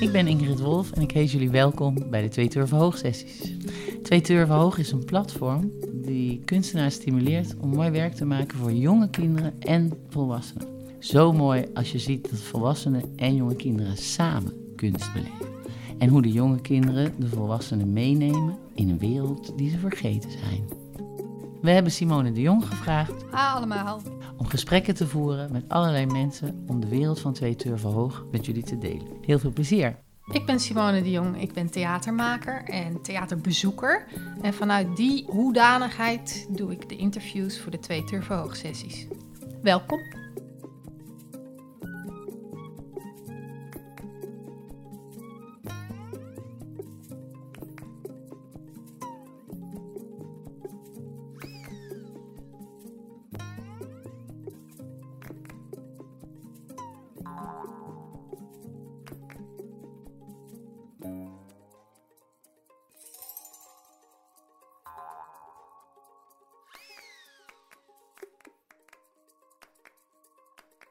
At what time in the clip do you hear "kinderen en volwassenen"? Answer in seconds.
9.10-10.66